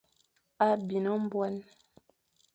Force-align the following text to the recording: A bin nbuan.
A 0.65 0.69
bin 0.87 1.05
nbuan. 1.23 1.55